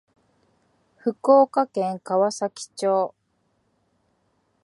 [0.97, 3.13] 福岡県川崎町